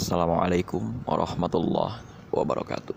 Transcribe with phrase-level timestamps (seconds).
[0.00, 2.00] Assalamualaikum warahmatullahi
[2.32, 2.96] wabarakatuh.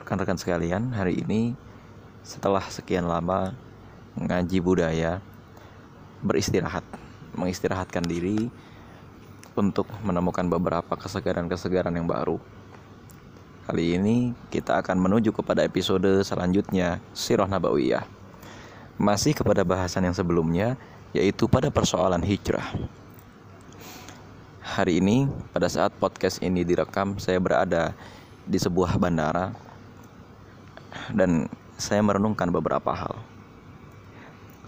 [0.00, 1.52] Rekan-rekan sekalian, hari ini
[2.24, 3.52] setelah sekian lama
[4.16, 5.20] mengaji budaya,
[6.24, 6.80] beristirahat,
[7.36, 8.48] mengistirahatkan diri
[9.52, 12.40] untuk menemukan beberapa kesegaran-kesegaran yang baru.
[13.68, 18.08] Kali ini kita akan menuju kepada episode selanjutnya Sirah Nabawiyah.
[18.96, 20.80] Masih kepada bahasan yang sebelumnya
[21.12, 22.72] yaitu pada persoalan hijrah.
[24.76, 25.24] Hari ini,
[25.56, 27.96] pada saat podcast ini direkam, saya berada
[28.44, 29.56] di sebuah bandara
[31.16, 31.48] dan
[31.80, 33.16] saya merenungkan beberapa hal.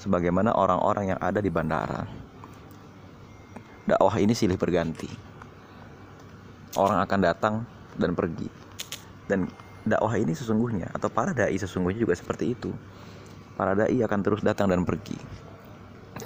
[0.00, 2.08] Sebagaimana orang-orang yang ada di bandara,
[3.84, 5.12] dakwah ini silih berganti.
[6.80, 7.54] Orang akan datang
[8.00, 8.48] dan pergi.
[9.28, 9.44] Dan
[9.84, 12.72] dakwah ini sesungguhnya atau para dai sesungguhnya juga seperti itu.
[13.60, 15.47] Para dai akan terus datang dan pergi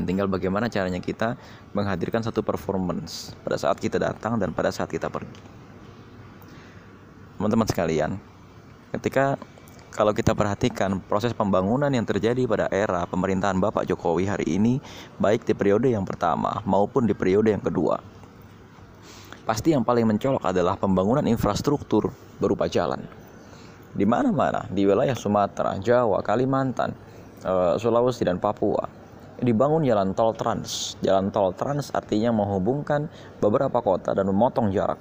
[0.01, 1.37] tinggal bagaimana caranya kita
[1.77, 5.41] menghadirkan satu performance pada saat kita datang dan pada saat kita pergi.
[7.36, 8.11] Teman-teman sekalian,
[8.97, 9.36] ketika
[9.92, 14.80] kalau kita perhatikan proses pembangunan yang terjadi pada era pemerintahan Bapak Jokowi hari ini,
[15.20, 18.00] baik di periode yang pertama maupun di periode yang kedua,
[19.45, 22.08] pasti yang paling mencolok adalah pembangunan infrastruktur
[22.41, 23.05] berupa jalan.
[23.92, 26.97] Di mana-mana, di wilayah Sumatera, Jawa, Kalimantan,
[27.45, 29.02] eh, Sulawesi, dan Papua,
[29.43, 30.95] dibangun jalan tol trans.
[31.03, 33.11] Jalan tol trans artinya menghubungkan
[33.43, 34.98] beberapa kota dan memotong jarak.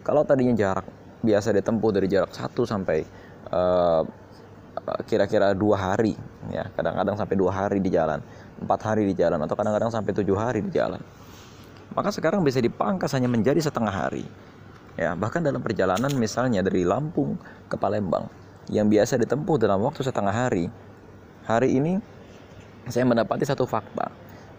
[0.00, 0.88] Kalau tadinya jarak
[1.20, 3.04] biasa ditempuh dari jarak 1 sampai
[3.52, 4.02] uh,
[5.04, 6.16] kira-kira dua hari,
[6.48, 8.18] ya kadang-kadang sampai dua hari di jalan,
[8.64, 10.98] empat hari di jalan, atau kadang-kadang sampai tujuh hari di jalan.
[11.92, 14.24] Maka sekarang bisa dipangkas hanya menjadi setengah hari.
[14.96, 17.38] Ya, bahkan dalam perjalanan misalnya dari Lampung
[17.70, 18.26] ke Palembang
[18.70, 20.70] yang biasa ditempuh dalam waktu setengah hari,
[21.46, 21.98] hari ini
[22.90, 24.10] saya mendapati satu fakta.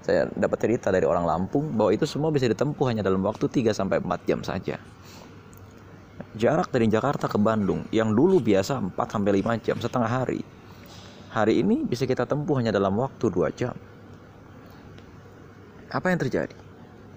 [0.01, 3.69] Saya dapat cerita dari orang Lampung bahwa itu semua bisa ditempuh hanya dalam waktu 3
[3.69, 4.81] sampai 4 jam saja.
[6.33, 10.41] Jarak dari Jakarta ke Bandung yang dulu biasa 4 sampai 5 jam, setengah hari.
[11.31, 13.75] Hari ini bisa kita tempuh hanya dalam waktu 2 jam.
[15.91, 16.55] Apa yang terjadi?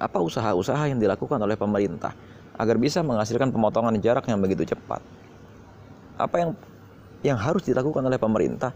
[0.03, 2.13] Apa usaha-usaha yang dilakukan oleh pemerintah
[2.59, 5.01] agar bisa menghasilkan pemotongan jarak yang begitu cepat?
[6.19, 6.51] Apa yang
[7.25, 8.71] yang harus dilakukan oleh pemerintah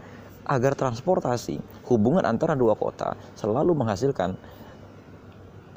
[0.49, 4.33] agar transportasi hubungan antara dua kota selalu menghasilkan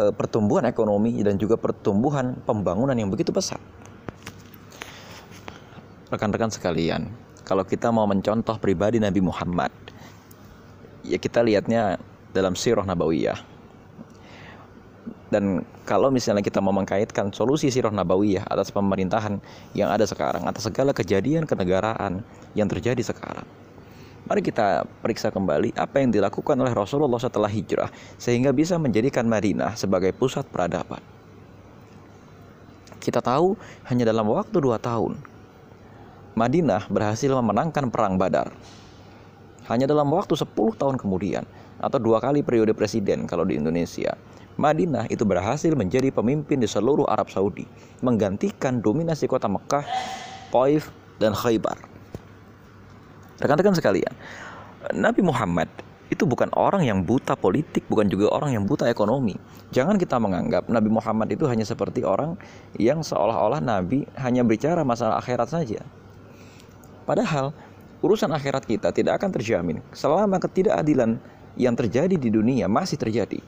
[0.01, 3.61] e, pertumbuhan ekonomi dan juga pertumbuhan pembangunan yang begitu besar.
[6.09, 7.13] Rekan-rekan sekalian,
[7.45, 9.73] kalau kita mau mencontoh pribadi Nabi Muhammad,
[11.05, 12.01] ya kita lihatnya
[12.33, 13.53] dalam sirah nabawiyah.
[15.33, 19.41] Dan kalau misalnya kita mau mengkaitkan solusi sirah nabawiyah atas pemerintahan
[19.73, 22.21] yang ada sekarang, atas segala kejadian kenegaraan
[22.53, 23.49] yang terjadi sekarang,
[24.33, 29.77] Mari kita periksa kembali apa yang dilakukan oleh Rasulullah setelah hijrah sehingga bisa menjadikan Madinah
[29.77, 31.05] sebagai pusat peradaban.
[32.97, 33.61] Kita tahu
[33.93, 35.21] hanya dalam waktu dua tahun
[36.33, 38.49] Madinah berhasil memenangkan perang Badar.
[39.69, 41.45] Hanya dalam waktu 10 tahun kemudian
[41.77, 44.17] atau dua kali periode presiden kalau di Indonesia,
[44.57, 47.69] Madinah itu berhasil menjadi pemimpin di seluruh Arab Saudi,
[48.01, 49.85] menggantikan dominasi kota Mekah,
[50.49, 50.89] Taif,
[51.21, 51.92] dan Khaybar.
[53.43, 54.15] Rekan-rekan sekalian,
[54.95, 55.67] Nabi Muhammad
[56.13, 59.35] itu bukan orang yang buta politik, bukan juga orang yang buta ekonomi.
[59.75, 62.39] Jangan kita menganggap Nabi Muhammad itu hanya seperti orang
[62.79, 65.83] yang seolah-olah Nabi hanya bicara masalah akhirat saja.
[67.03, 67.51] Padahal
[68.05, 71.19] urusan akhirat kita tidak akan terjamin selama ketidakadilan
[71.59, 73.41] yang terjadi di dunia masih terjadi.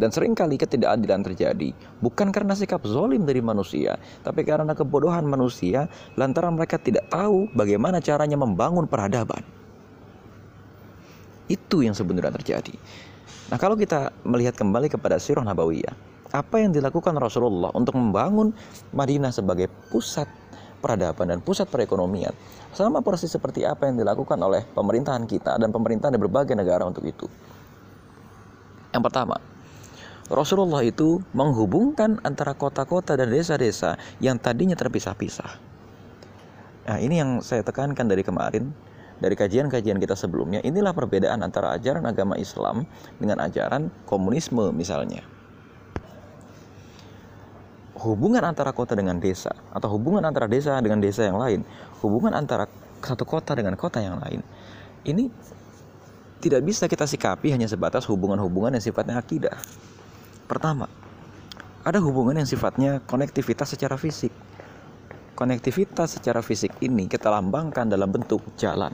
[0.00, 5.92] Dan sering kali ketidakadilan terjadi bukan karena sikap zolim dari manusia, tapi karena kebodohan manusia
[6.16, 9.44] lantaran mereka tidak tahu bagaimana caranya membangun peradaban.
[11.52, 12.72] Itu yang sebenarnya terjadi.
[13.52, 15.92] Nah kalau kita melihat kembali kepada Sirah Nabawiyah,
[16.32, 18.56] apa yang dilakukan Rasulullah untuk membangun
[18.96, 20.30] Madinah sebagai pusat
[20.80, 22.32] peradaban dan pusat perekonomian
[22.72, 27.04] sama persis seperti apa yang dilakukan oleh pemerintahan kita dan pemerintahan di berbagai negara untuk
[27.04, 27.28] itu.
[28.90, 29.36] Yang pertama,
[30.30, 35.58] Rasulullah itu menghubungkan antara kota-kota dan desa-desa yang tadinya terpisah-pisah.
[36.86, 38.70] Nah, ini yang saya tekankan dari kemarin,
[39.18, 42.86] dari kajian-kajian kita sebelumnya, inilah perbedaan antara ajaran agama Islam
[43.18, 45.26] dengan ajaran komunisme misalnya.
[47.98, 51.66] Hubungan antara kota dengan desa atau hubungan antara desa dengan desa yang lain,
[52.06, 52.70] hubungan antara
[53.02, 54.40] satu kota dengan kota yang lain.
[55.04, 55.26] Ini
[56.38, 59.58] tidak bisa kita sikapi hanya sebatas hubungan-hubungan yang sifatnya akidah
[60.50, 60.90] Pertama,
[61.86, 64.34] ada hubungan yang sifatnya konektivitas secara fisik.
[65.38, 68.90] Konektivitas secara fisik ini kita lambangkan dalam bentuk jalan.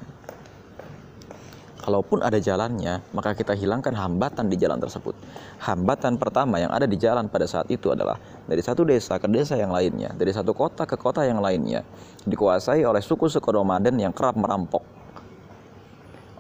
[1.87, 5.15] kalaupun ada jalannya, maka kita hilangkan hambatan di jalan tersebut.
[5.63, 8.19] Hambatan pertama yang ada di jalan pada saat itu adalah
[8.51, 11.87] dari satu desa ke desa yang lainnya, dari satu kota ke kota yang lainnya,
[12.27, 14.83] dikuasai oleh suku-suku nomaden yang kerap merampok.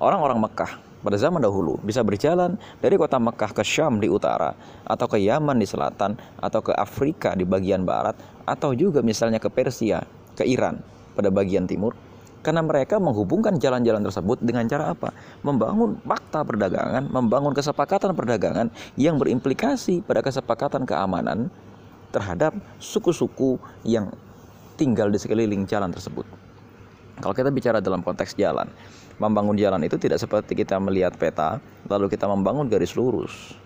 [0.02, 4.50] Orang-orang Mekah pada zaman dahulu bisa berjalan dari kota Mekah ke Syam di utara,
[4.82, 9.46] atau ke Yaman di selatan, atau ke Afrika di bagian barat, atau juga misalnya ke
[9.46, 10.02] Persia,
[10.34, 10.82] ke Iran
[11.14, 11.94] pada bagian timur,
[12.42, 15.14] karena mereka menghubungkan jalan-jalan tersebut dengan cara apa?
[15.46, 18.66] Membangun fakta perdagangan, membangun kesepakatan perdagangan
[18.98, 21.50] yang berimplikasi pada kesepakatan keamanan
[22.10, 24.10] terhadap suku-suku yang
[24.74, 26.26] tinggal di sekeliling jalan tersebut.
[27.18, 28.68] Kalau kita bicara dalam konteks jalan,
[29.16, 31.58] membangun jalan itu tidak seperti kita melihat peta,
[31.88, 33.56] lalu kita membangun garis lurus.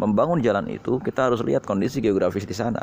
[0.00, 2.82] Membangun jalan itu kita harus lihat kondisi geografis di sana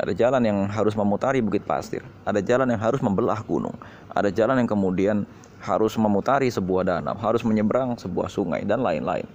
[0.00, 3.76] ada jalan yang harus memutari Bukit Pasir, ada jalan yang harus membelah gunung,
[4.08, 5.28] ada jalan yang kemudian
[5.60, 9.28] harus memutari sebuah danau, harus menyeberang sebuah sungai dan lain-lain.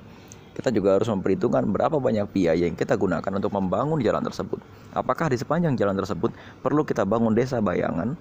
[0.58, 4.58] Kita juga harus memperhitungkan berapa banyak biaya yang kita gunakan untuk membangun jalan tersebut.
[4.98, 6.34] Apakah di sepanjang jalan tersebut
[6.66, 8.18] perlu kita bangun desa bayangan,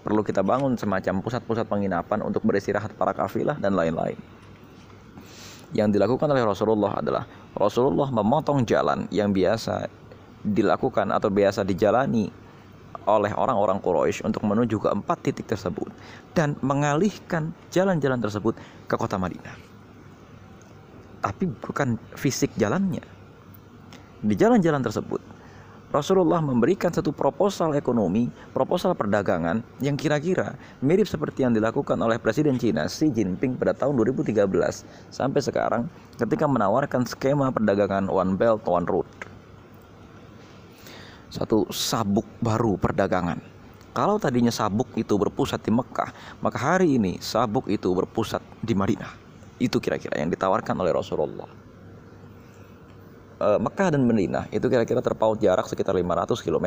[0.00, 4.16] perlu kita bangun semacam pusat-pusat penginapan untuk beristirahat para kafilah dan lain-lain.
[5.70, 7.24] Yang dilakukan oleh Rasulullah adalah
[7.54, 9.86] Rasulullah memotong jalan yang biasa
[10.42, 12.32] dilakukan atau biasa dijalani
[13.06, 15.88] oleh orang-orang Quraisy untuk menuju ke empat titik tersebut
[16.34, 18.54] dan mengalihkan jalan-jalan tersebut
[18.86, 19.56] ke kota Madinah.
[21.20, 23.04] Tapi bukan fisik jalannya.
[24.20, 25.20] Di jalan-jalan tersebut,
[25.90, 32.54] Rasulullah memberikan satu proposal ekonomi, proposal perdagangan yang kira-kira mirip seperti yang dilakukan oleh Presiden
[32.62, 34.38] Cina Xi Jinping pada tahun 2013
[35.10, 39.10] sampai sekarang ketika menawarkan skema perdagangan One Belt One Road
[41.30, 43.38] satu sabuk baru perdagangan.
[43.90, 46.10] Kalau tadinya sabuk itu berpusat di Mekah,
[46.42, 49.10] maka hari ini sabuk itu berpusat di Madinah.
[49.58, 51.59] Itu kira-kira yang ditawarkan oleh Rasulullah.
[53.40, 56.66] E, Mekah dan Madinah itu kira-kira terpaut jarak sekitar 500 km.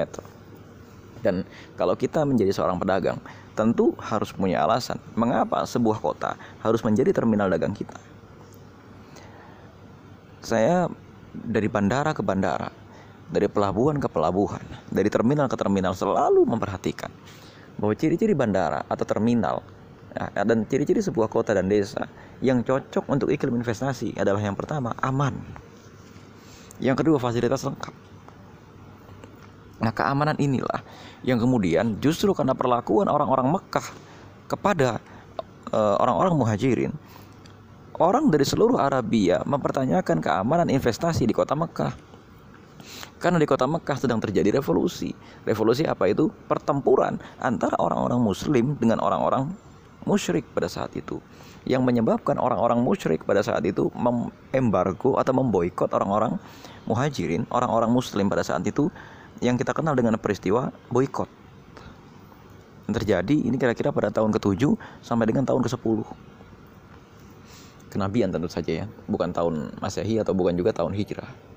[1.24, 1.48] Dan
[1.80, 3.16] kalau kita menjadi seorang pedagang,
[3.56, 7.96] tentu harus punya alasan mengapa sebuah kota harus menjadi terminal dagang kita.
[10.44, 10.92] Saya
[11.32, 12.84] dari bandara ke bandara
[13.34, 14.62] dari pelabuhan ke pelabuhan,
[14.94, 17.10] dari terminal ke terminal selalu memperhatikan
[17.82, 19.66] bahwa ciri-ciri bandara atau terminal
[20.14, 22.06] ya, dan ciri-ciri sebuah kota dan desa
[22.46, 25.34] yang cocok untuk iklim investasi adalah yang pertama aman,
[26.84, 27.96] yang kedua fasilitas lengkap.
[29.80, 30.84] Nah keamanan inilah
[31.24, 33.88] yang kemudian justru karena perlakuan orang-orang Mekah
[34.52, 35.00] kepada
[35.72, 36.92] uh, orang-orang muhajirin
[38.02, 41.94] Orang dari seluruh Arabia mempertanyakan keamanan investasi di kota Mekah
[43.22, 45.14] karena di kota Mekah sedang terjadi revolusi.
[45.46, 46.28] Revolusi apa itu?
[46.50, 49.54] Pertempuran antara orang-orang muslim dengan orang-orang
[50.04, 51.20] musyrik pada saat itu.
[51.64, 56.36] Yang menyebabkan orang-orang musyrik pada saat itu memembargo atau memboikot orang-orang
[56.84, 58.92] muhajirin, orang-orang muslim pada saat itu
[59.40, 61.32] yang kita kenal dengan peristiwa boikot.
[62.88, 66.04] Yang terjadi ini kira-kira pada tahun ke-7 sampai dengan tahun ke-10
[67.94, 71.53] kenabian tentu saja ya, bukan tahun Masehi atau bukan juga tahun Hijrah.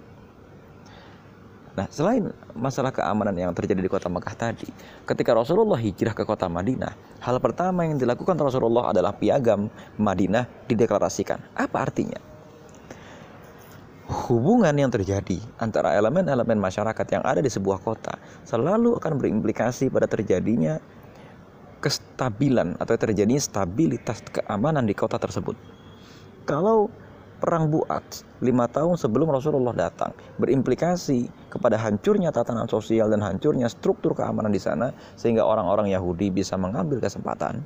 [1.77, 4.65] Nah, selain masalah keamanan yang terjadi di kota Mekah tadi,
[5.05, 9.69] ketika Rasulullah hijrah ke kota Madinah, hal pertama yang dilakukan Rasulullah adalah piagam
[10.01, 11.37] Madinah dideklarasikan.
[11.53, 12.17] Apa artinya?
[14.09, 18.17] Hubungan yang terjadi antara elemen-elemen masyarakat yang ada di sebuah kota
[18.49, 20.81] selalu akan berimplikasi pada terjadinya
[21.85, 25.59] kestabilan atau terjadinya stabilitas keamanan di kota tersebut.
[26.49, 26.89] Kalau
[27.37, 34.17] Perang Buat lima tahun sebelum Rasulullah datang berimplikasi kepada hancurnya tatanan sosial dan hancurnya struktur
[34.17, 37.61] keamanan di sana sehingga orang-orang Yahudi bisa mengambil kesempatan.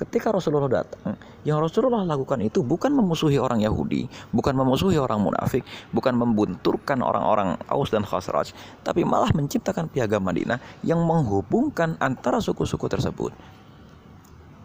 [0.00, 1.12] Ketika Rasulullah datang,
[1.44, 5.60] yang Rasulullah lakukan itu bukan memusuhi orang Yahudi, bukan memusuhi orang munafik,
[5.92, 10.56] bukan membunturkan orang-orang Aus dan Khazraj, tapi malah menciptakan piagam Madinah
[10.88, 13.36] yang menghubungkan antara suku-suku tersebut.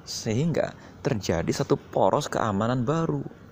[0.08, 0.72] Sehingga
[1.04, 3.45] terjadi satu poros keamanan baru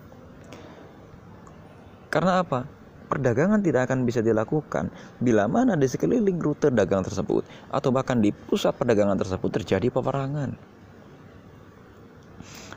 [2.14, 2.70] karena apa?
[3.10, 7.42] Perdagangan tidak akan bisa dilakukan bila mana di sekeliling rute dagang tersebut
[7.74, 10.54] atau bahkan di pusat perdagangan tersebut terjadi peperangan.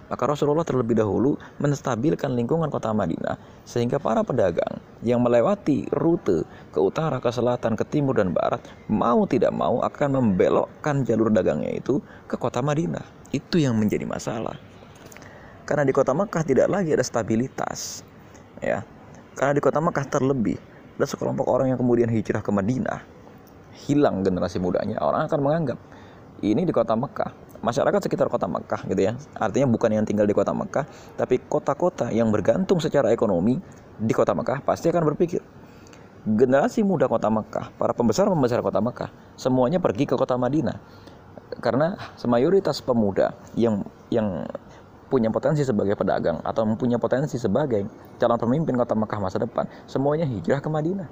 [0.06, 6.78] Maka Rasulullah terlebih dahulu menstabilkan lingkungan kota Madinah sehingga para pedagang yang melewati rute ke
[6.78, 11.98] utara, ke selatan, ke timur dan barat mau tidak mau akan membelokkan jalur dagangnya itu
[12.30, 13.04] ke kota Madinah.
[13.34, 14.56] Itu yang menjadi masalah.
[15.66, 18.06] Karena di kota Mekah tidak lagi ada stabilitas.
[18.62, 18.86] Ya,
[19.36, 20.56] karena di kota Mekah terlebih
[20.96, 23.04] ada sekelompok orang yang kemudian hijrah ke Madinah.
[23.86, 25.78] Hilang generasi mudanya, orang akan menganggap
[26.40, 29.12] ini di kota Mekah masyarakat sekitar kota Mekah gitu ya.
[29.36, 30.88] Artinya bukan yang tinggal di kota Mekah,
[31.20, 33.60] tapi kota-kota yang bergantung secara ekonomi
[33.96, 35.40] di kota Mekah pasti akan berpikir
[36.26, 40.74] generasi muda kota Mekah, para pembesar-pembesar kota Mekah, semuanya pergi ke kota Madinah.
[41.62, 44.50] Karena semayoritas pemuda yang yang
[45.06, 47.86] punya potensi sebagai pedagang atau mempunyai potensi sebagai
[48.18, 51.08] calon pemimpin kota Mekah masa depan, semuanya hijrah ke Madinah.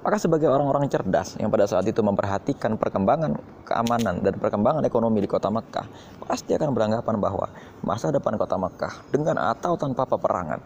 [0.00, 3.36] Maka sebagai orang-orang cerdas yang pada saat itu memperhatikan perkembangan
[3.68, 5.84] keamanan dan perkembangan ekonomi di kota Mekah,
[6.24, 7.52] pasti akan beranggapan bahwa
[7.84, 10.60] masa depan kota Mekah dengan atau tanpa peperangan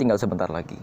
[0.00, 0.80] tinggal sebentar lagi.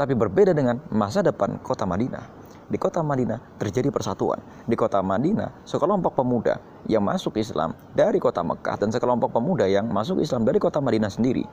[0.00, 2.40] Tapi berbeda dengan masa depan kota Madinah.
[2.64, 4.40] Di kota Madinah terjadi persatuan.
[4.64, 6.56] Di kota Madinah, sekelompok pemuda
[6.88, 11.12] yang masuk Islam dari kota Mekah dan sekelompok pemuda yang masuk Islam dari kota Madinah
[11.12, 11.44] sendiri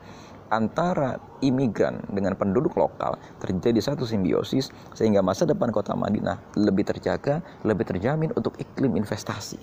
[0.47, 7.43] antara imigran dengan penduduk lokal terjadi satu simbiosis sehingga masa depan kota Madinah lebih terjaga,
[7.67, 9.59] lebih terjamin untuk iklim investasi.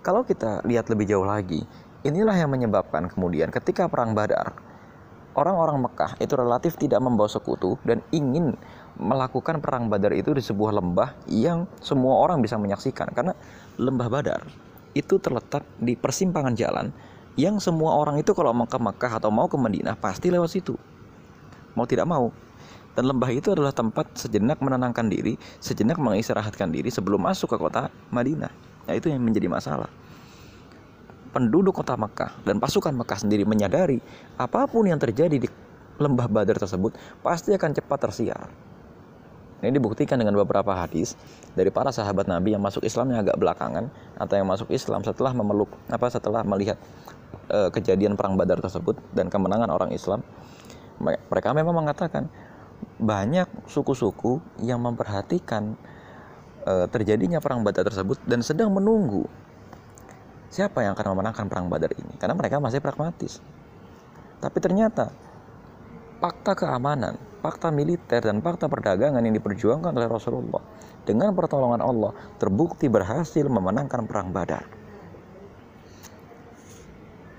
[0.00, 1.66] Kalau kita lihat lebih jauh lagi,
[2.06, 4.54] inilah yang menyebabkan kemudian ketika perang Badar,
[5.34, 8.54] orang-orang Mekah itu relatif tidak membawa sekutu dan ingin
[8.96, 13.36] melakukan perang Badar itu di sebuah lembah yang semua orang bisa menyaksikan karena
[13.76, 14.40] lembah Badar
[14.96, 16.88] itu terletak di persimpangan jalan
[17.36, 20.72] yang semua orang itu kalau mau ke Mekah atau mau ke Madinah pasti lewat situ.
[21.76, 22.32] Mau tidak mau.
[22.96, 27.92] Dan lembah itu adalah tempat sejenak menenangkan diri, sejenak mengistirahatkan diri sebelum masuk ke kota
[28.08, 28.48] Madinah.
[28.88, 29.92] Nah, itu yang menjadi masalah.
[31.36, 34.00] Penduduk kota Mekah dan pasukan Mekah sendiri menyadari
[34.40, 35.44] apa pun yang terjadi di
[36.00, 38.48] lembah Badar tersebut pasti akan cepat tersiar.
[39.64, 41.16] Ini dibuktikan dengan beberapa hadis
[41.56, 43.88] dari para sahabat Nabi yang masuk Islamnya agak belakangan
[44.20, 46.76] atau yang masuk Islam setelah memeluk apa setelah melihat
[47.48, 50.20] e, kejadian perang Badar tersebut dan kemenangan orang Islam,
[51.00, 52.28] mereka memang mengatakan
[53.00, 55.72] banyak suku-suku yang memperhatikan
[56.68, 59.24] e, terjadinya perang Badar tersebut dan sedang menunggu
[60.52, 63.40] siapa yang akan memenangkan perang Badar ini karena mereka masih pragmatis.
[64.36, 65.16] Tapi ternyata
[66.20, 67.16] fakta keamanan,
[67.46, 70.58] fakta militer dan fakta perdagangan yang diperjuangkan oleh Rasulullah
[71.06, 72.10] dengan pertolongan Allah
[72.42, 74.66] terbukti berhasil memenangkan perang Badar.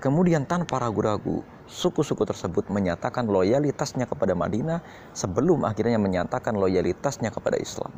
[0.00, 4.80] Kemudian tanpa ragu-ragu, suku-suku tersebut menyatakan loyalitasnya kepada Madinah
[5.12, 7.92] sebelum akhirnya menyatakan loyalitasnya kepada Islam.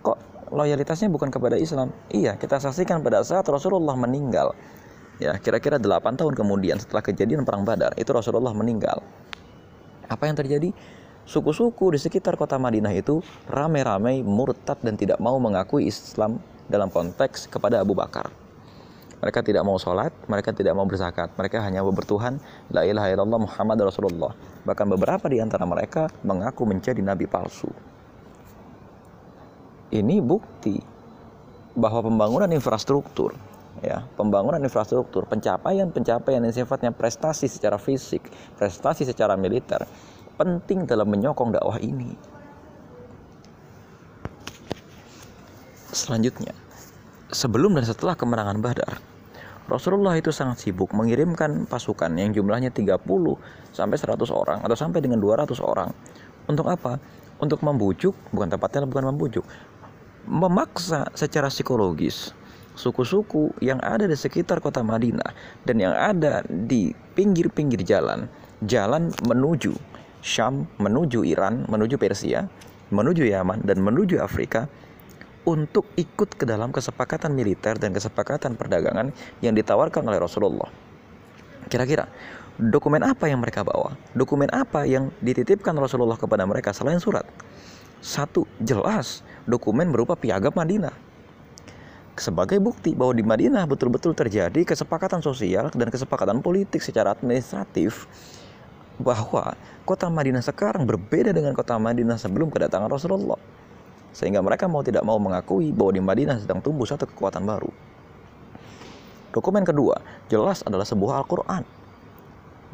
[0.00, 0.16] Kok
[0.56, 1.92] loyalitasnya bukan kepada Islam?
[2.08, 4.56] Iya, kita saksikan pada saat Rasulullah meninggal.
[5.20, 9.04] Ya, kira-kira 8 tahun kemudian setelah kejadian perang Badar, itu Rasulullah meninggal.
[10.10, 10.74] Apa yang terjadi?
[11.22, 17.46] Suku-suku di sekitar kota Madinah itu rame-rame murtad dan tidak mau mengakui Islam dalam konteks
[17.46, 18.26] kepada Abu Bakar.
[19.22, 21.30] Mereka tidak mau sholat, mereka tidak mau berzakat.
[21.38, 24.32] Mereka hanya bertuhan, La ilaha illallah Muhammad Rasulullah.
[24.66, 27.70] Bahkan beberapa di antara mereka mengaku menjadi nabi palsu.
[29.94, 30.80] Ini bukti
[31.76, 33.36] bahwa pembangunan infrastruktur,
[33.78, 38.26] ya, pembangunan infrastruktur, pencapaian-pencapaian yang sifatnya prestasi secara fisik,
[38.58, 39.86] prestasi secara militer,
[40.34, 42.18] penting dalam menyokong dakwah ini.
[45.90, 46.54] Selanjutnya,
[47.34, 49.02] sebelum dan setelah kemenangan Badar,
[49.70, 52.98] Rasulullah itu sangat sibuk mengirimkan pasukan yang jumlahnya 30
[53.70, 55.94] sampai 100 orang atau sampai dengan 200 orang.
[56.50, 56.98] Untuk apa?
[57.38, 59.46] Untuk membujuk, bukan tepatnya bukan membujuk,
[60.26, 62.34] memaksa secara psikologis
[62.80, 65.36] suku-suku yang ada di sekitar kota Madinah
[65.68, 68.24] dan yang ada di pinggir-pinggir jalan,
[68.64, 69.76] jalan menuju
[70.24, 72.44] Syam, menuju Iran, menuju Persia,
[72.92, 74.68] menuju Yaman dan menuju Afrika
[75.48, 80.68] untuk ikut ke dalam kesepakatan militer dan kesepakatan perdagangan yang ditawarkan oleh Rasulullah.
[81.72, 82.04] Kira-kira
[82.60, 83.96] dokumen apa yang mereka bawa?
[84.12, 87.24] Dokumen apa yang dititipkan Rasulullah kepada mereka selain surat?
[88.04, 91.09] Satu, jelas dokumen berupa piagam Madinah.
[92.20, 98.04] Sebagai bukti bahwa di Madinah betul-betul terjadi kesepakatan sosial dan kesepakatan politik secara administratif
[99.00, 99.56] bahwa
[99.88, 103.40] kota Madinah sekarang berbeda dengan kota Madinah sebelum kedatangan Rasulullah
[104.12, 107.72] sehingga mereka mau tidak mau mengakui bahwa di Madinah sedang tumbuh satu kekuatan baru.
[109.32, 109.96] Dokumen kedua
[110.28, 111.64] jelas adalah sebuah Al-Quran.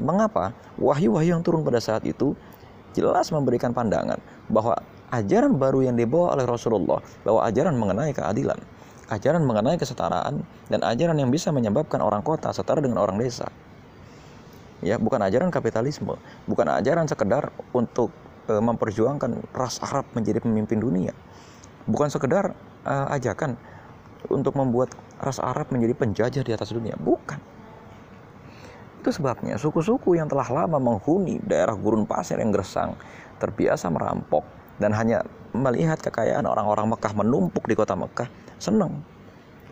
[0.02, 2.34] Mengapa wahyu-wahyu yang turun pada saat itu
[2.98, 4.18] jelas memberikan pandangan
[4.50, 4.74] bahwa
[5.14, 8.58] ajaran baru yang dibawa oleh Rasulullah, bahwa ajaran mengenai keadilan,
[9.10, 13.46] ajaran mengenai kesetaraan, dan ajaran yang bisa menyebabkan orang kota setara dengan orang desa.
[14.84, 18.12] Ya, bukan ajaran kapitalisme, bukan ajaran sekedar untuk
[18.44, 21.16] e, memperjuangkan ras Arab menjadi pemimpin dunia,
[21.88, 22.52] bukan sekedar
[22.86, 23.58] uh, ajakan
[24.30, 26.94] untuk membuat ras Arab menjadi penjajah di atas dunia.
[26.98, 27.38] Bukan.
[29.02, 32.98] Itu sebabnya suku-suku yang telah lama menghuni daerah gurun pasir yang gersang,
[33.38, 34.42] terbiasa merampok,
[34.82, 35.22] dan hanya
[35.54, 39.02] melihat kekayaan orang-orang Mekah menumpuk di kota Mekah, senang.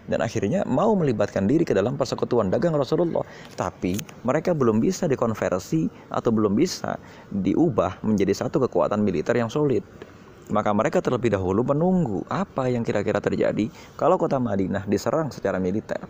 [0.05, 3.25] Dan akhirnya mau melibatkan diri ke dalam persekutuan dagang Rasulullah.
[3.57, 7.00] Tapi mereka belum bisa dikonversi atau belum bisa
[7.33, 9.81] diubah menjadi satu kekuatan militer yang solid.
[10.53, 16.05] Maka mereka terlebih dahulu menunggu apa yang kira-kira terjadi kalau kota Madinah diserang secara militer.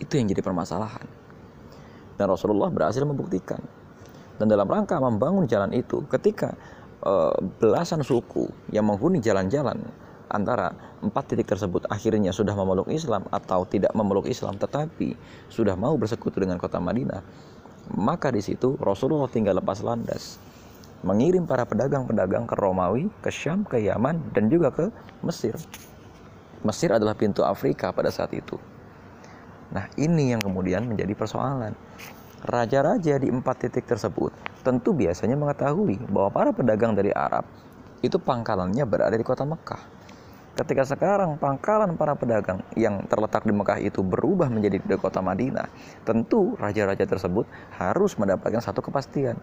[0.00, 1.04] Itu yang jadi permasalahan.
[2.16, 3.60] Dan Rasulullah berhasil membuktikan.
[4.40, 6.56] Dan dalam rangka membangun jalan itu, ketika
[7.04, 9.78] uh, belasan suku yang menghuni jalan-jalan
[10.34, 15.14] antara empat titik tersebut akhirnya sudah memeluk Islam atau tidak memeluk Islam tetapi
[15.46, 17.22] sudah mau bersekutu dengan kota Madinah
[17.94, 20.42] maka di situ Rasulullah tinggal lepas landas
[21.04, 24.88] mengirim para pedagang-pedagang ke Romawi, ke Syam, ke Yaman dan juga ke
[25.20, 25.52] Mesir.
[26.64, 28.56] Mesir adalah pintu Afrika pada saat itu.
[29.68, 31.76] Nah, ini yang kemudian menjadi persoalan.
[32.44, 34.32] Raja-raja di empat titik tersebut
[34.64, 37.44] tentu biasanya mengetahui bahwa para pedagang dari Arab
[38.00, 40.03] itu pangkalannya berada di kota Mekah.
[40.54, 45.66] Ketika sekarang pangkalan para pedagang yang terletak di Mekah itu berubah menjadi di kota Madinah,
[46.06, 47.42] tentu raja-raja tersebut
[47.74, 49.34] harus mendapatkan satu kepastian.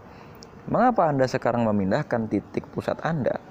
[0.72, 3.44] Mengapa Anda sekarang memindahkan titik pusat Anda?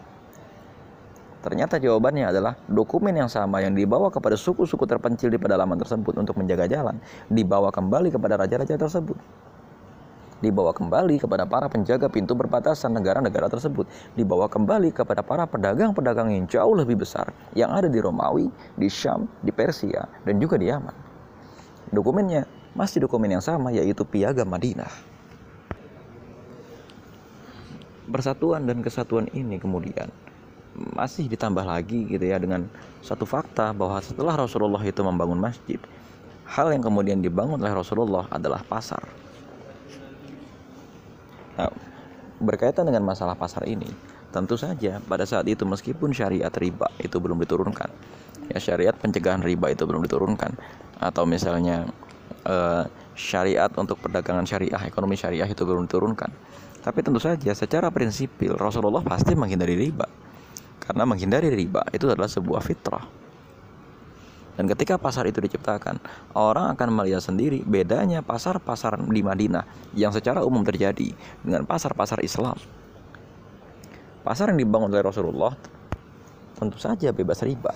[1.44, 6.40] Ternyata jawabannya adalah dokumen yang sama yang dibawa kepada suku-suku terpencil di pedalaman tersebut untuk
[6.40, 6.96] menjaga jalan,
[7.28, 9.20] dibawa kembali kepada raja-raja tersebut
[10.40, 13.84] dibawa kembali kepada para penjaga pintu perbatasan negara-negara tersebut,
[14.16, 19.28] dibawa kembali kepada para pedagang-pedagang yang jauh lebih besar yang ada di Romawi, di Syam,
[19.44, 20.96] di Persia, dan juga di Yaman.
[21.92, 24.90] Dokumennya masih dokumen yang sama yaitu Piagam Madinah.
[28.10, 30.10] Persatuan dan kesatuan ini kemudian
[30.74, 32.66] masih ditambah lagi gitu ya dengan
[33.04, 35.78] satu fakta bahwa setelah Rasulullah itu membangun masjid,
[36.46, 39.19] hal yang kemudian dibangun oleh Rasulullah adalah pasar
[41.60, 41.68] Nah,
[42.40, 43.84] berkaitan dengan masalah pasar ini,
[44.32, 47.92] tentu saja pada saat itu meskipun syariat riba itu belum diturunkan,
[48.48, 50.56] ya syariat pencegahan riba itu belum diturunkan,
[51.04, 51.84] atau misalnya
[52.48, 56.32] eh, syariat untuk perdagangan syariah, ekonomi syariah itu belum diturunkan.
[56.80, 60.08] Tapi tentu saja secara prinsipil Rasulullah pasti menghindari riba.
[60.80, 63.04] Karena menghindari riba itu adalah sebuah fitrah.
[64.58, 66.02] Dan ketika pasar itu diciptakan,
[66.34, 72.58] orang akan melihat sendiri bedanya pasar-pasar di Madinah yang secara umum terjadi dengan pasar-pasar Islam.
[74.20, 75.56] Pasar yang dibangun oleh Rasulullah
[76.60, 77.72] tentu saja bebas riba.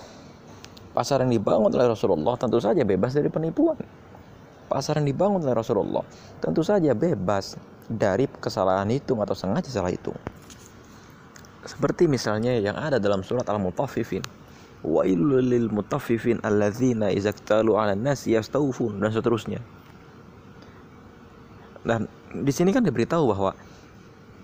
[0.93, 3.81] Pasar yang dibangun oleh Rasulullah tentu saja bebas dari penipuan.
[4.69, 6.05] Pasar yang dibangun oleh Rasulullah
[6.37, 7.57] tentu saja bebas
[7.89, 10.17] dari kesalahan hitung atau sengaja salah hitung.
[11.65, 14.21] Seperti misalnya yang ada dalam surat Al-Mutaffifin
[14.85, 19.59] lil mutaffifin alladzina idza 'alan dan seterusnya.
[21.85, 23.51] Dan di sini kan diberitahu bahwa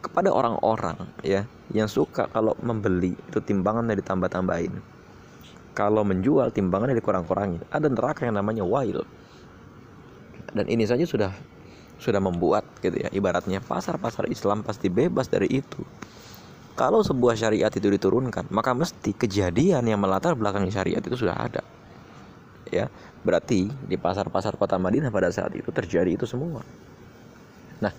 [0.01, 4.73] kepada orang-orang ya yang suka kalau membeli itu timbangannya ditambah-tambahin.
[5.71, 7.63] Kalau menjual timbangannya dikurang-kurangin.
[7.71, 9.08] Ada neraka yang namanya wail.
[10.51, 11.32] Dan ini saja sudah
[12.01, 15.86] sudah membuat gitu ya ibaratnya pasar-pasar Islam pasti bebas dari itu
[16.73, 21.63] kalau sebuah syariat itu diturunkan, maka mesti kejadian yang melatar belakang syariat itu sudah ada.
[22.71, 22.88] Ya,
[23.27, 26.63] berarti di pasar-pasar kota Madinah pada saat itu terjadi itu semua.
[27.84, 27.91] Nah,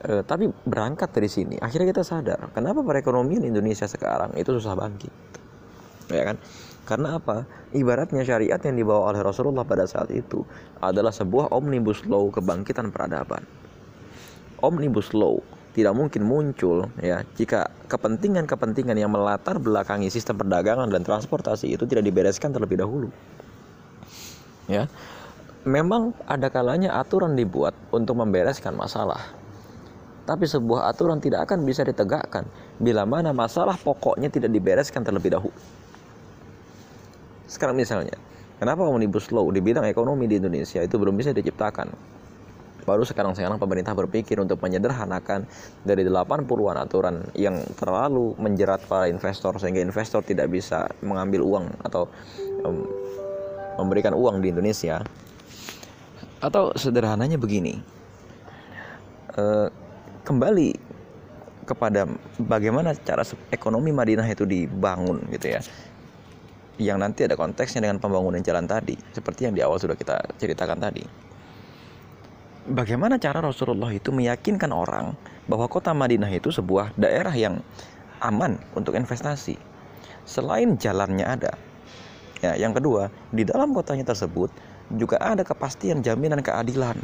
[0.00, 5.12] e, tapi berangkat dari sini, akhirnya kita sadar kenapa perekonomian Indonesia sekarang itu susah bangkit.
[6.08, 6.36] Ya kan?
[6.84, 7.48] Karena apa?
[7.72, 10.44] Ibaratnya syariat yang dibawa oleh Rasulullah pada saat itu
[10.80, 13.44] adalah sebuah omnibus law kebangkitan peradaban.
[14.60, 15.40] Omnibus law
[15.74, 22.06] tidak mungkin muncul ya jika kepentingan-kepentingan yang melatar belakangi sistem perdagangan dan transportasi itu tidak
[22.06, 23.10] dibereskan terlebih dahulu.
[24.70, 24.86] Ya.
[25.64, 29.32] Memang ada kalanya aturan dibuat untuk membereskan masalah.
[30.24, 32.48] Tapi sebuah aturan tidak akan bisa ditegakkan
[32.80, 35.56] bila mana masalah pokoknya tidak dibereskan terlebih dahulu.
[37.44, 38.16] Sekarang misalnya,
[38.56, 41.92] kenapa Omnibus Law di bidang ekonomi di Indonesia itu belum bisa diciptakan?
[42.84, 45.48] Baru sekarang-sekarang pemerintah berpikir untuk menyederhanakan
[45.84, 52.04] dari 80-an aturan yang terlalu menjerat para investor sehingga investor tidak bisa mengambil uang atau
[52.64, 52.84] um,
[53.80, 55.00] memberikan uang di Indonesia.
[56.44, 57.80] Atau sederhananya begini.
[59.34, 59.66] Uh,
[60.28, 60.76] kembali
[61.64, 62.04] kepada
[62.36, 65.60] bagaimana cara ekonomi Madinah itu dibangun gitu ya
[66.76, 70.78] yang nanti ada konteksnya dengan pembangunan jalan tadi seperti yang di awal sudah kita ceritakan
[70.78, 71.02] tadi
[72.68, 75.12] bagaimana cara Rasulullah itu meyakinkan orang
[75.44, 77.60] bahwa kota Madinah itu sebuah daerah yang
[78.24, 79.60] aman untuk investasi.
[80.24, 81.52] Selain jalannya ada.
[82.40, 84.48] Ya, yang kedua, di dalam kotanya tersebut
[84.96, 86.96] juga ada kepastian jaminan keadilan.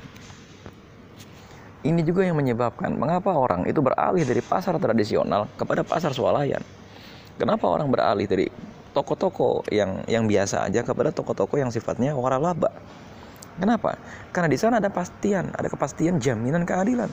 [1.81, 6.61] Ini juga yang menyebabkan mengapa orang itu beralih dari pasar tradisional kepada pasar swalayan.
[7.41, 8.53] Kenapa orang beralih dari
[8.93, 12.69] toko-toko yang yang biasa aja kepada toko-toko yang sifatnya waralaba?
[13.61, 14.01] Kenapa?
[14.33, 17.13] Karena di sana ada pastian, ada kepastian jaminan keadilan.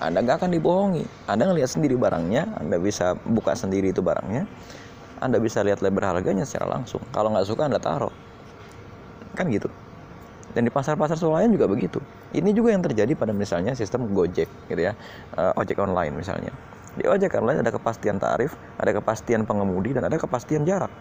[0.00, 1.04] Anda nggak akan dibohongi.
[1.28, 4.48] Anda ngelihat sendiri barangnya, Anda bisa buka sendiri itu barangnya.
[5.22, 7.04] Anda bisa lihat label harganya secara langsung.
[7.14, 8.10] Kalau nggak suka Anda taruh.
[9.38, 9.70] Kan gitu.
[10.56, 12.02] Dan di pasar-pasar swalayan juga begitu.
[12.32, 14.92] Ini juga yang terjadi pada misalnya sistem Gojek gitu ya,
[15.36, 16.52] uh, ojek online misalnya.
[16.92, 20.92] Di ojek online ada kepastian tarif, ada kepastian pengemudi dan ada kepastian jarak.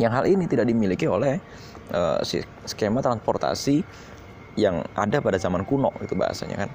[0.00, 1.38] Yang hal ini tidak dimiliki oleh
[1.94, 2.18] uh,
[2.66, 3.84] skema transportasi
[4.58, 6.70] yang ada pada zaman kuno itu bahasanya kan.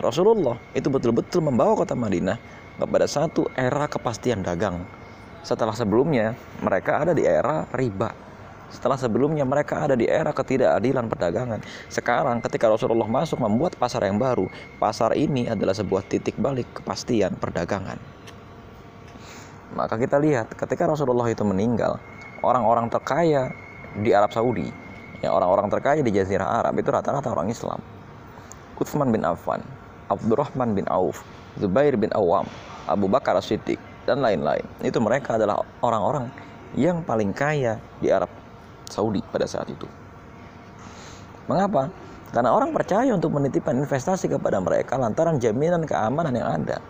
[0.00, 2.36] Rasulullah itu betul-betul membawa kota Madinah
[2.80, 4.82] kepada satu era kepastian dagang.
[5.44, 8.24] Setelah sebelumnya mereka ada di era riba
[8.74, 11.62] setelah sebelumnya mereka ada di era ketidakadilan perdagangan.
[11.86, 14.50] Sekarang ketika Rasulullah masuk membuat pasar yang baru,
[14.82, 18.02] pasar ini adalah sebuah titik balik kepastian perdagangan.
[19.78, 22.02] Maka kita lihat ketika Rasulullah itu meninggal,
[22.44, 23.48] orang-orang terkaya
[23.96, 24.68] di Arab Saudi,
[25.24, 27.80] ya orang-orang terkaya di Jazirah Arab itu rata-rata orang Islam.
[28.76, 29.62] Utsman bin Affan,
[30.10, 31.22] Abdurrahman bin Auf,
[31.56, 32.44] Zubair bin Awam,
[32.90, 34.66] Abu Bakar As-Siddiq, dan lain-lain.
[34.84, 36.28] Itu mereka adalah orang-orang
[36.74, 38.28] yang paling kaya di Arab
[38.90, 39.86] Saudi pada saat itu.
[41.46, 41.88] Mengapa?
[42.34, 46.82] Karena orang percaya untuk menitipkan investasi kepada mereka lantaran jaminan keamanan yang ada.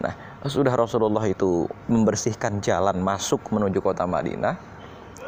[0.00, 0.14] Nah,
[0.46, 4.54] sudah Rasulullah itu membersihkan jalan masuk menuju kota Madinah.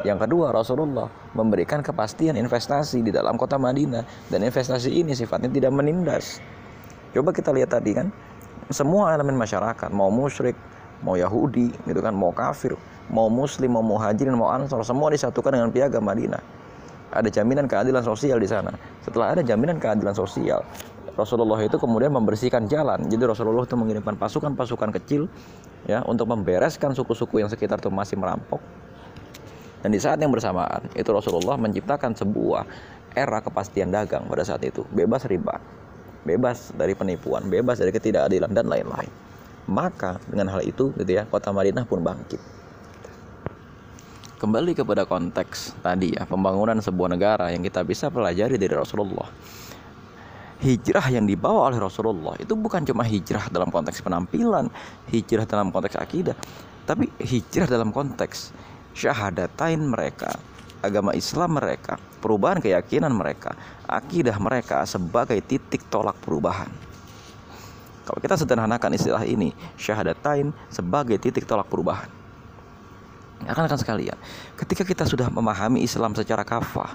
[0.07, 5.75] Yang kedua, Rasulullah memberikan kepastian investasi di dalam kota Madinah dan investasi ini sifatnya tidak
[5.75, 6.39] menindas.
[7.11, 8.07] Coba kita lihat tadi kan,
[8.71, 10.55] semua elemen masyarakat, mau musyrik,
[11.03, 12.73] mau Yahudi, gitu kan, mau kafir,
[13.11, 16.39] mau muslim, mau muhajirin, mau ansor, semua disatukan dengan piagam Madinah.
[17.11, 18.71] Ada jaminan keadilan sosial di sana.
[19.03, 20.63] Setelah ada jaminan keadilan sosial,
[21.15, 23.07] Rasulullah itu kemudian membersihkan jalan.
[23.11, 25.27] Jadi Rasulullah itu mengirimkan pasukan-pasukan kecil
[25.85, 28.63] ya untuk membereskan suku-suku yang sekitar itu masih merampok.
[29.81, 32.63] Dan di saat yang bersamaan itu Rasulullah menciptakan sebuah
[33.17, 35.57] era kepastian dagang pada saat itu, bebas riba,
[36.23, 39.09] bebas dari penipuan, bebas dari ketidakadilan dan lain-lain.
[39.67, 42.61] Maka dengan hal itu gitu ya, kota Madinah pun bangkit
[44.41, 49.29] kembali kepada konteks tadi ya pembangunan sebuah negara yang kita bisa pelajari dari Rasulullah
[50.61, 54.69] hijrah yang dibawa oleh Rasulullah itu bukan cuma hijrah dalam konteks penampilan
[55.09, 56.37] hijrah dalam konteks akidah
[56.85, 58.53] tapi hijrah dalam konteks
[58.93, 60.37] syahadatain mereka
[60.81, 66.69] agama Islam mereka perubahan keyakinan mereka akidah mereka sebagai titik tolak perubahan.
[68.01, 72.09] Kalau kita sederhanakan istilah ini syahadatain sebagai titik tolak perubahan.
[73.45, 74.17] Akan-akan sekalian,
[74.53, 76.93] ketika kita sudah memahami Islam secara kafah,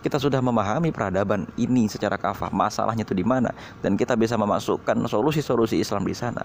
[0.00, 3.52] kita sudah memahami peradaban ini secara kafah, masalahnya itu di mana,
[3.84, 6.44] dan kita bisa memasukkan solusi-solusi Islam di sana.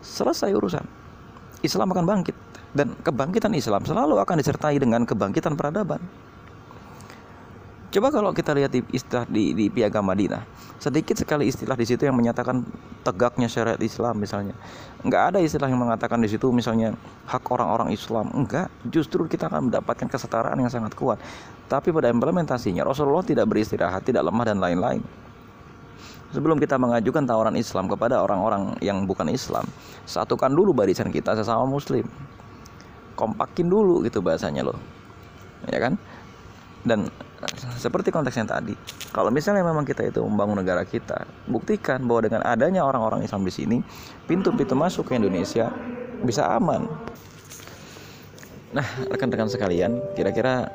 [0.00, 0.84] Selesai urusan.
[1.64, 2.36] Islam akan bangkit
[2.76, 6.02] dan kebangkitan Islam selalu akan disertai dengan kebangkitan peradaban.
[7.94, 10.42] Coba kalau kita lihat di istilah di, di Piagam Madinah,
[10.82, 12.66] sedikit sekali istilah di situ yang menyatakan
[13.06, 14.50] tegaknya syariat Islam misalnya.
[15.06, 16.98] Enggak ada istilah yang mengatakan di situ misalnya
[17.30, 18.34] hak orang-orang Islam.
[18.34, 21.22] Enggak, justru kita akan mendapatkan kesetaraan yang sangat kuat.
[21.70, 24.98] Tapi pada implementasinya Rasulullah tidak beristirahat, tidak lemah dan lain-lain.
[26.34, 29.70] Sebelum kita mengajukan tawaran Islam kepada orang-orang yang bukan Islam,
[30.02, 32.02] satukan dulu barisan kita sesama muslim.
[33.14, 34.82] Kompakin dulu gitu bahasanya loh.
[35.70, 35.94] Ya kan?
[36.84, 37.08] Dan
[37.76, 38.72] seperti konteksnya tadi
[39.12, 43.52] kalau misalnya memang kita itu membangun negara kita buktikan bahwa dengan adanya orang-orang Islam di
[43.52, 43.76] sini
[44.24, 45.68] pintu-pintu masuk ke Indonesia
[46.24, 46.88] bisa aman.
[48.72, 50.72] Nah rekan-rekan sekalian kira-kira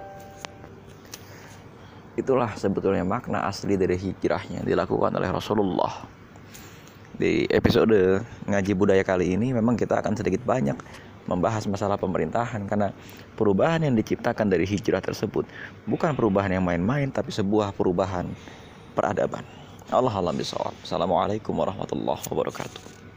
[2.13, 6.06] itulah sebetulnya makna asli dari hijrahnya dilakukan oleh Rasulullah.
[7.17, 10.78] Di episode ngaji budaya kali ini memang kita akan sedikit banyak
[11.30, 12.89] membahas masalah pemerintahan karena
[13.38, 15.46] perubahan yang diciptakan dari hijrah tersebut
[15.86, 18.26] bukan perubahan yang main-main tapi sebuah perubahan
[18.98, 19.46] peradaban.
[19.94, 20.74] Allah alam bisawab.
[20.82, 22.99] Assalamualaikum warahmatullahi wabarakatuh.